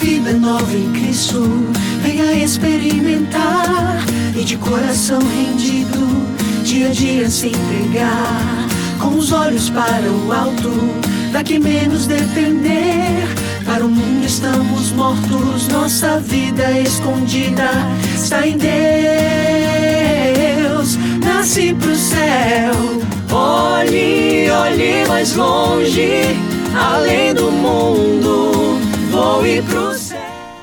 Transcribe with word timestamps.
vida 0.00 0.32
nova 0.32 0.74
em 0.74 0.90
Cristo. 0.92 1.42
Venha 2.02 2.32
experimentar 2.32 4.02
e 4.34 4.42
de 4.42 4.56
coração 4.56 5.20
rendido, 5.20 5.98
dia 6.64 6.88
a 6.88 6.90
dia 6.90 7.28
se 7.28 7.48
entregar, 7.48 8.66
com 8.98 9.18
os 9.18 9.30
olhos 9.32 9.68
para 9.70 10.10
o 10.10 10.32
alto, 10.32 10.70
daqui 11.32 11.58
menos 11.58 12.06
depender. 12.06 13.28
Para 13.64 13.84
o 13.84 13.88
mundo 13.88 14.24
estamos 14.24 14.90
mortos, 14.92 15.68
nossa 15.68 16.18
vida 16.20 16.80
escondida 16.80 17.70
está 18.14 18.46
em 18.46 18.56
Deus. 18.56 18.70
Nasce 21.22 21.74
pro 21.74 21.94
céu, 21.94 22.72
olhe, 23.30 24.50
olhe 24.50 25.06
mais 25.06 25.36
longe, 25.36 26.24
além 26.74 27.19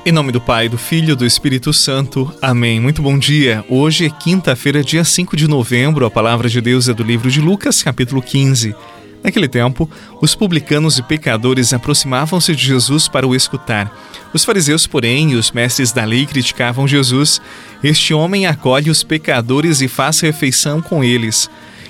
Em 0.08 0.12
nome 0.12 0.32
do 0.32 0.40
Pai, 0.40 0.70
do 0.70 0.78
Filho 0.78 1.12
e 1.12 1.14
do 1.14 1.26
Espírito 1.26 1.70
Santo. 1.70 2.32
Amém. 2.40 2.80
Muito 2.80 3.02
bom 3.02 3.18
dia. 3.18 3.62
Hoje 3.68 4.06
é 4.06 4.08
quinta-feira, 4.08 4.82
dia 4.82 5.04
5 5.04 5.36
de 5.36 5.46
novembro. 5.46 6.06
A 6.06 6.10
palavra 6.10 6.48
de 6.48 6.62
Deus 6.62 6.88
é 6.88 6.94
do 6.94 7.02
livro 7.02 7.30
de 7.30 7.42
Lucas, 7.42 7.82
capítulo 7.82 8.22
15. 8.22 8.74
Naquele 9.22 9.46
tempo, 9.46 9.86
os 10.22 10.34
publicanos 10.34 10.96
e 10.96 11.02
pecadores 11.02 11.74
aproximavam-se 11.74 12.56
de 12.56 12.64
Jesus 12.64 13.06
para 13.06 13.28
o 13.28 13.34
escutar. 13.34 13.94
Os 14.32 14.46
fariseus, 14.46 14.86
porém, 14.86 15.32
e 15.32 15.34
os 15.34 15.52
mestres 15.52 15.92
da 15.92 16.06
lei 16.06 16.24
criticavam 16.24 16.88
Jesus. 16.88 17.38
Este 17.84 18.14
homem 18.14 18.46
acolhe 18.46 18.88
os 18.88 19.02
pecadores 19.02 19.82
e 19.82 19.88
faz 19.88 20.20
refeição 20.20 20.80
com 20.80 21.04
eles. 21.04 21.50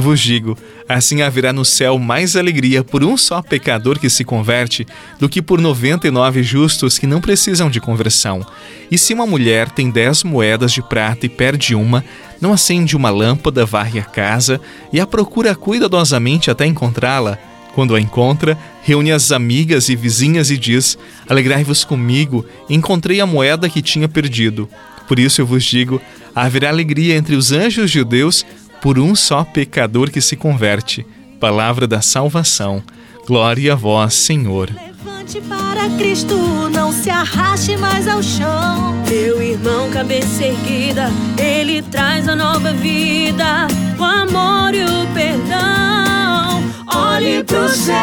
Vos 0.00 0.18
digo: 0.18 0.56
assim 0.88 1.20
haverá 1.20 1.52
no 1.52 1.62
céu 1.62 1.98
mais 1.98 2.34
alegria 2.34 2.82
por 2.82 3.04
um 3.04 3.18
só 3.18 3.42
pecador 3.42 3.98
que 3.98 4.08
se 4.08 4.24
converte 4.24 4.86
do 5.18 5.28
que 5.28 5.42
por 5.42 5.60
noventa 5.60 6.08
e 6.08 6.10
nove 6.10 6.42
justos 6.42 6.98
que 6.98 7.06
não 7.06 7.20
precisam 7.20 7.68
de 7.68 7.82
conversão. 7.82 8.44
E 8.90 8.96
se 8.96 9.12
uma 9.12 9.26
mulher 9.26 9.68
tem 9.68 9.90
dez 9.90 10.24
moedas 10.24 10.72
de 10.72 10.80
prata 10.80 11.26
e 11.26 11.28
perde 11.28 11.74
uma, 11.74 12.02
não 12.40 12.54
acende 12.54 12.96
uma 12.96 13.10
lâmpada, 13.10 13.66
varre 13.66 14.00
a 14.00 14.02
casa 14.02 14.58
e 14.90 14.98
a 14.98 15.06
procura 15.06 15.54
cuidadosamente 15.54 16.50
até 16.50 16.64
encontrá-la. 16.64 17.38
Quando 17.74 17.94
a 17.94 18.00
encontra, 18.00 18.58
reúne 18.82 19.12
as 19.12 19.30
amigas 19.30 19.90
e 19.90 19.94
vizinhas 19.94 20.50
e 20.50 20.56
diz: 20.56 20.96
Alegrai-vos 21.28 21.84
comigo, 21.84 22.46
encontrei 22.70 23.20
a 23.20 23.26
moeda 23.26 23.68
que 23.68 23.82
tinha 23.82 24.08
perdido. 24.08 24.66
Por 25.06 25.18
isso 25.18 25.42
eu 25.42 25.46
vos 25.46 25.62
digo: 25.62 26.00
haverá 26.34 26.70
alegria 26.70 27.16
entre 27.16 27.36
os 27.36 27.52
anjos 27.52 27.90
de 27.90 28.02
Deus 28.02 28.46
por 28.80 28.98
um 28.98 29.14
só 29.14 29.44
pecador 29.44 30.10
que 30.10 30.20
se 30.20 30.36
converte. 30.36 31.06
Palavra 31.38 31.86
da 31.86 32.00
salvação. 32.00 32.82
Glória 33.26 33.74
a 33.74 33.76
vós, 33.76 34.14
Senhor. 34.14 34.70
Levante 34.74 35.40
para 35.42 35.88
Cristo, 35.96 36.36
não 36.70 36.92
se 36.92 37.10
arraste 37.10 37.76
mais 37.76 38.08
ao 38.08 38.22
chão. 38.22 38.94
Meu 39.08 39.40
irmão, 39.40 39.90
cabeça 39.90 40.44
erguida, 40.44 41.10
ele 41.38 41.82
traz 41.82 42.28
a 42.28 42.34
nova 42.34 42.72
vida, 42.72 43.66
o 43.98 44.04
amor 44.04 44.74
e 44.74 44.84
o 44.84 45.06
perdão. 45.14 46.62
Olhe 46.92 47.44
pro 47.44 47.68
céu, 47.68 47.94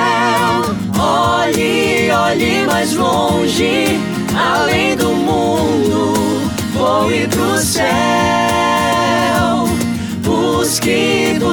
olhe, 0.97 2.09
olhe 2.11 2.65
mais 2.65 2.93
longe, 2.93 3.99
além 4.33 4.95
do 4.95 5.09
mundo, 5.09 6.13
voe 6.73 7.27
pro 7.27 7.57
céu. 7.57 7.96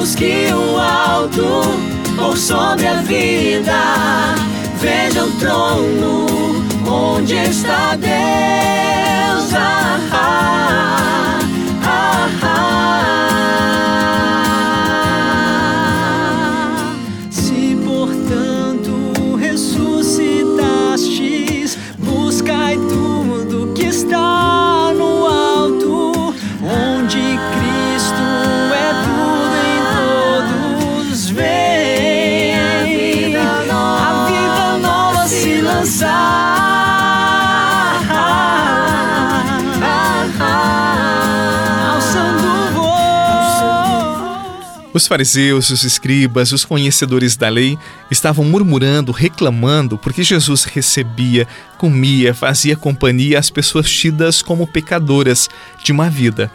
Busque 0.05 0.53
o 0.53 0.77
alto 0.77 1.63
por 2.15 2.37
sobre 2.37 2.87
a 2.87 3.01
vida. 3.01 4.35
Veja 4.79 5.23
o 5.23 5.31
trono 5.39 6.27
onde 6.87 7.33
está 7.33 7.95
Deus. 7.95 9.51
Ah, 9.55 9.99
ah, 10.11 11.39
ah, 11.83 12.29
ah. 12.43 13.15
Se 17.31 17.75
portanto 17.83 18.91
ressuscitastes, 19.39 21.79
buscai 21.97 22.77
tudo 22.77 23.73
que 23.73 23.87
está 23.87 24.44
Os 44.95 45.07
fariseus, 45.07 45.71
os 45.71 45.83
escribas, 45.83 46.53
os 46.53 46.63
conhecedores 46.63 47.35
da 47.35 47.49
lei 47.49 47.77
estavam 48.09 48.45
murmurando, 48.45 49.11
reclamando, 49.11 49.97
porque 49.97 50.23
Jesus 50.23 50.63
recebia, 50.63 51.45
comia, 51.77 52.33
fazia 52.33 52.77
companhia 52.77 53.37
às 53.37 53.49
pessoas 53.49 53.91
tidas 53.91 54.41
como 54.41 54.65
pecadoras 54.65 55.49
de 55.83 55.91
má 55.91 56.07
vida. 56.07 56.49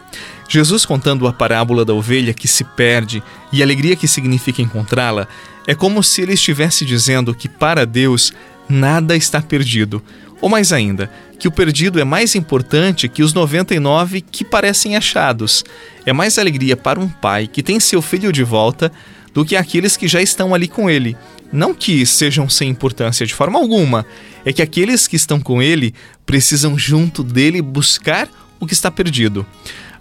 Jesus 0.49 0.87
contando 0.87 1.27
a 1.27 1.33
parábola 1.33 1.85
da 1.85 1.93
ovelha 1.93 2.33
que 2.33 2.47
se 2.47 2.63
perde 2.63 3.21
e 3.53 3.61
a 3.61 3.63
alegria 3.63 3.95
que 3.95 4.07
significa 4.07 4.59
encontrá-la, 4.59 5.27
é 5.67 5.75
como 5.75 6.01
se 6.01 6.23
ele 6.23 6.33
estivesse 6.33 6.83
dizendo 6.83 7.35
que 7.35 7.47
para 7.47 7.85
Deus 7.85 8.33
nada 8.71 9.15
está 9.15 9.41
perdido. 9.41 10.01
Ou 10.41 10.49
mais 10.49 10.73
ainda, 10.73 11.11
que 11.37 11.47
o 11.47 11.51
perdido 11.51 11.99
é 11.99 12.03
mais 12.03 12.33
importante 12.35 13.07
que 13.07 13.21
os 13.21 13.33
99 13.33 14.21
que 14.21 14.43
parecem 14.43 14.95
achados. 14.95 15.63
É 16.05 16.11
mais 16.11 16.39
alegria 16.39 16.75
para 16.75 16.99
um 16.99 17.07
pai 17.07 17.47
que 17.47 17.61
tem 17.61 17.79
seu 17.79 18.01
filho 18.01 18.31
de 18.31 18.43
volta 18.43 18.91
do 19.33 19.45
que 19.45 19.55
aqueles 19.55 19.95
que 19.95 20.07
já 20.07 20.21
estão 20.21 20.53
ali 20.53 20.67
com 20.67 20.89
ele. 20.89 21.15
Não 21.51 21.73
que 21.73 22.05
sejam 22.05 22.49
sem 22.49 22.69
importância 22.69 23.25
de 23.25 23.33
forma 23.33 23.59
alguma, 23.59 24.05
é 24.45 24.53
que 24.53 24.61
aqueles 24.61 25.07
que 25.07 25.15
estão 25.15 25.39
com 25.39 25.61
ele 25.61 25.93
precisam 26.25 26.77
junto 26.77 27.23
dele 27.23 27.61
buscar 27.61 28.27
o 28.59 28.65
que 28.65 28.73
está 28.73 28.89
perdido. 28.89 29.45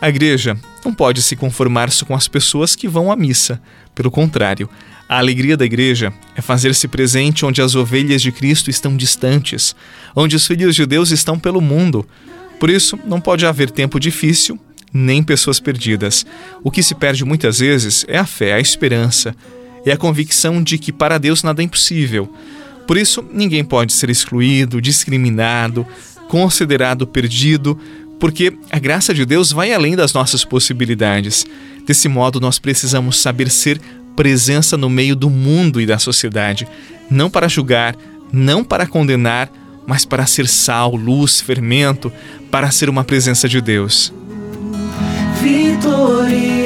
A 0.01 0.09
igreja 0.09 0.57
não 0.85 0.95
pode 0.95 1.23
se 1.23 1.37
conformar-se 1.37 2.05
com 2.05 2.15
as 2.15 2.29
pessoas 2.29 2.75
que 2.75 2.89
vão 2.89 3.11
à 3.11 3.17
missa. 3.17 3.61
Pelo 3.95 4.11
contrário, 4.11 4.69
a 5.09 5.19
alegria 5.19 5.57
da 5.57 5.65
igreja 5.65 6.13
é 6.37 6.41
fazer-se 6.41 6.87
presente 6.89 7.45
onde 7.45 7.61
as 7.61 7.75
ovelhas 7.75 8.23
de 8.23 8.31
Cristo 8.31 8.71
estão 8.71 8.97
distantes, 8.97 9.75
onde 10.15 10.37
os 10.37 10.47
filhos 10.47 10.75
de 10.75 10.87
Deus 10.87 11.11
estão 11.11 11.39
pelo 11.39 11.61
mundo. 11.61 12.07
Por 12.59 12.71
isso, 12.71 12.99
não 13.05 13.21
pode 13.21 13.45
haver 13.45 13.71
tempo 13.71 13.99
difícil 13.99 14.59
nem 14.93 15.23
pessoas 15.23 15.61
perdidas. 15.61 16.27
O 16.63 16.71
que 16.71 16.83
se 16.83 16.95
perde 16.95 17.25
muitas 17.25 17.61
vezes 17.61 18.05
é 18.09 18.19
a 18.19 18.27
fé, 18.27 18.55
a 18.55 18.61
esperança, 18.61 19.35
é 19.85 19.93
a 19.93 19.97
convicção 19.97 20.63
de 20.63 20.79
que 20.79 20.93
para 20.93 21.19
Deus 21.19 21.43
nada 21.43 21.63
é 21.63 21.65
impossível. 21.65 22.33
Por 22.87 22.97
isso, 22.97 23.25
ninguém 23.33 23.65
pode 23.65 23.93
ser 23.93 24.11
excluído, 24.11 24.81
discriminado, 24.81 25.87
considerado 26.29 27.07
perdido, 27.07 27.79
porque 28.21 28.53
a 28.71 28.79
graça 28.79 29.13
de 29.13 29.25
Deus 29.25 29.51
vai 29.51 29.73
além 29.73 29.97
das 29.97 30.13
nossas 30.13 30.45
possibilidades. 30.45 31.45
Desse 31.87 32.07
modo, 32.07 32.39
nós 32.39 32.59
precisamos 32.59 33.19
saber 33.19 33.51
ser 33.51 33.81
presença 34.15 34.77
no 34.77 34.91
meio 34.91 35.17
do 35.17 35.31
mundo 35.31 35.81
e 35.81 35.87
da 35.87 35.99
sociedade, 35.99 36.69
não 37.11 37.31
para 37.31 37.49
julgar, 37.49 37.97
não 38.31 38.63
para 38.63 38.87
condenar, 38.87 39.51
mas 39.87 40.05
para 40.05 40.27
ser 40.27 40.47
sal, 40.47 40.95
luz, 40.95 41.41
fermento, 41.41 42.13
para 42.51 42.71
ser 42.71 42.91
uma 42.91 43.03
presença 43.03 43.49
de 43.49 43.63
Deus. 43.63 44.13
Vitorioso, 45.41 46.61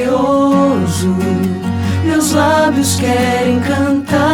meus 2.05 2.31
lábios 2.33 2.97
querem 2.97 3.61
cantar 3.61 4.24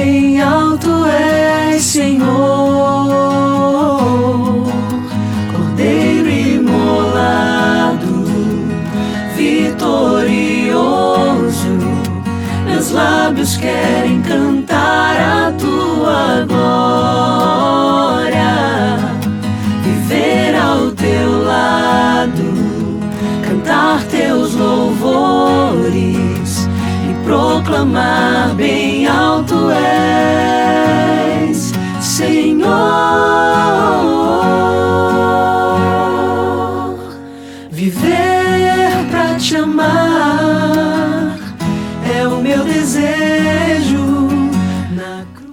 bem 0.00 0.40
alto 0.40 1.04
és 1.06 1.82
Senhor, 1.82 2.79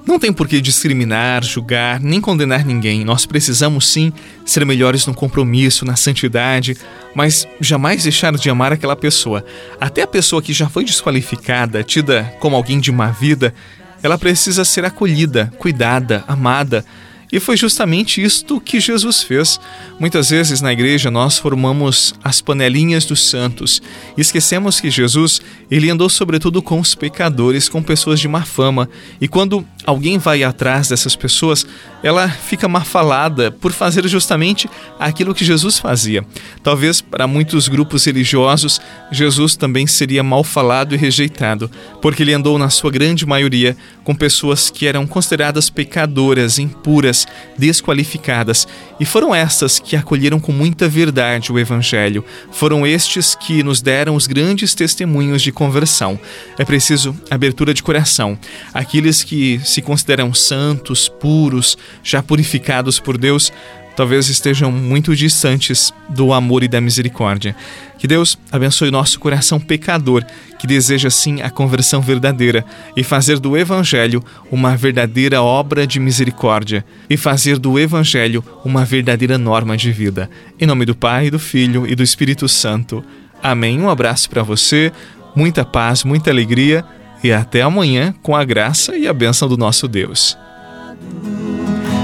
não 0.07 0.17
tem 0.17 0.31
por 0.31 0.47
que 0.47 0.61
discriminar, 0.61 1.43
julgar, 1.43 1.99
nem 1.99 2.21
condenar 2.21 2.65
ninguém. 2.65 3.03
Nós 3.03 3.25
precisamos 3.25 3.87
sim 3.87 4.13
ser 4.45 4.65
melhores 4.65 5.05
no 5.05 5.13
compromisso, 5.13 5.83
na 5.83 5.97
santidade, 5.97 6.77
mas 7.13 7.45
jamais 7.59 8.03
deixar 8.03 8.33
de 8.33 8.49
amar 8.49 8.71
aquela 8.71 8.95
pessoa. 8.95 9.43
Até 9.81 10.03
a 10.03 10.07
pessoa 10.07 10.41
que 10.41 10.53
já 10.53 10.69
foi 10.69 10.85
desqualificada, 10.85 11.83
tida 11.83 12.33
como 12.39 12.55
alguém 12.55 12.79
de 12.79 12.91
má 12.91 13.07
vida, 13.07 13.53
ela 14.01 14.17
precisa 14.17 14.63
ser 14.63 14.85
acolhida, 14.85 15.51
cuidada, 15.57 16.23
amada. 16.27 16.85
E 17.31 17.41
foi 17.41 17.57
justamente 17.57 18.23
isto 18.23 18.61
que 18.61 18.79
Jesus 18.79 19.21
fez. 19.21 19.59
Muitas 19.99 20.29
vezes 20.29 20.61
na 20.61 20.71
igreja 20.71 21.11
nós 21.11 21.37
formamos 21.37 22.15
as 22.23 22.39
panelinhas 22.39 23.03
dos 23.03 23.27
santos 23.29 23.81
e 24.15 24.21
esquecemos 24.21 24.79
que 24.79 24.89
Jesus, 24.89 25.41
ele 25.69 25.89
andou 25.89 26.09
sobretudo 26.09 26.61
com 26.61 26.79
os 26.79 26.95
pecadores, 26.95 27.67
com 27.67 27.83
pessoas 27.83 28.19
de 28.19 28.29
má 28.29 28.45
fama. 28.45 28.89
E 29.19 29.27
quando 29.27 29.65
alguém 29.87 30.17
vai 30.17 30.43
atrás 30.43 30.89
dessas 30.89 31.15
pessoas, 31.15 31.65
ela 32.03 32.27
fica 32.27 32.67
mal 32.67 32.83
falada 32.83 33.49
por 33.49 33.71
fazer 33.71 34.05
justamente 34.05 34.69
aquilo 34.99 35.33
que 35.33 35.45
Jesus 35.45 35.79
fazia. 35.79 36.25
Talvez 36.61 36.99
para 36.99 37.25
muitos 37.25 37.69
grupos 37.69 38.03
religiosos, 38.03 38.81
Jesus 39.09 39.55
também 39.55 39.87
seria 39.87 40.21
mal 40.21 40.43
falado 40.43 40.93
e 40.93 40.97
rejeitado, 40.97 41.71
porque 42.01 42.21
ele 42.21 42.33
andou 42.33 42.59
na 42.59 42.69
sua 42.69 42.91
grande 42.91 43.25
maioria 43.25 43.77
com 44.03 44.13
pessoas 44.13 44.69
que 44.69 44.85
eram 44.85 45.07
consideradas 45.07 45.69
pecadoras, 45.69 46.59
impuras, 46.59 47.25
desqualificadas, 47.57 48.67
e 48.99 49.05
foram 49.05 49.33
estas 49.33 49.79
que 49.79 49.95
acolheram 49.95 50.39
com 50.39 50.51
muita 50.51 50.89
verdade 50.89 51.51
o 51.51 51.57
Evangelho. 51.57 52.25
Foram 52.51 52.85
estes 52.85 53.35
que 53.35 53.63
nos 53.63 53.81
deram 53.81 54.15
os 54.15 54.27
grandes 54.27 54.75
testemunhos 54.75 55.41
de 55.41 55.51
conversão. 55.51 56.19
É 56.57 56.65
preciso 56.65 57.15
abertura 57.29 57.73
de 57.73 57.81
coração. 57.81 58.37
Aqueles 58.73 59.23
que 59.23 59.61
se 59.63 59.76
consideram 59.81 60.33
santos, 60.33 61.07
puros, 61.07 61.77
já 62.03 62.21
purificados 62.21 62.99
por 62.99 63.17
Deus, 63.17 63.51
talvez 63.97 64.29
estejam 64.29 64.71
muito 64.71 65.15
distantes 65.15 65.91
do 66.07 66.31
amor 66.31 66.63
e 66.63 66.67
da 66.67 66.79
misericórdia. 66.79 67.55
Que 67.97 68.07
Deus 68.07 68.37
abençoe 68.51 68.91
nosso 68.91 69.19
coração 69.19 69.59
pecador, 69.59 70.23
que 70.59 70.67
deseja 70.67 71.09
sim 71.09 71.41
a 71.41 71.49
conversão 71.49 71.99
verdadeira 71.99 72.63
e 72.95 73.03
fazer 73.03 73.39
do 73.39 73.57
Evangelho 73.57 74.23
uma 74.51 74.77
verdadeira 74.77 75.41
obra 75.41 75.87
de 75.87 75.99
misericórdia 75.99 76.85
e 77.09 77.17
fazer 77.17 77.57
do 77.57 77.79
Evangelho 77.79 78.43
uma 78.63 78.85
verdadeira 78.85 79.35
norma 79.35 79.75
de 79.75 79.91
vida. 79.91 80.29
Em 80.61 80.67
nome 80.67 80.85
do 80.85 80.95
Pai, 80.95 81.31
do 81.31 81.39
Filho 81.39 81.87
e 81.87 81.95
do 81.95 82.03
Espírito 82.03 82.47
Santo. 82.47 83.03
Amém. 83.41 83.81
Um 83.81 83.89
abraço 83.89 84.29
para 84.29 84.43
você, 84.43 84.91
muita 85.35 85.65
paz, 85.65 86.03
muita 86.03 86.29
alegria 86.29 86.85
e 87.23 87.31
até 87.31 87.61
amanhã 87.61 88.13
com 88.21 88.35
a 88.35 88.43
graça 88.43 88.97
e 88.97 89.07
a 89.07 89.13
bênção 89.13 89.47
do 89.47 89.57
nosso 89.57 89.87
Deus. 89.87 90.37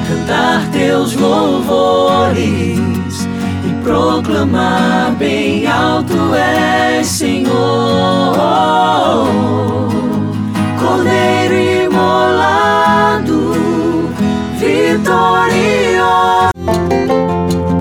Cantar 0.08 0.70
teus 0.72 1.14
louvores 1.14 2.78
e 3.66 3.84
proclamar 3.84 5.12
bem 5.18 5.68
alto 5.68 6.34
és 6.34 7.08
Senhor, 7.08 7.83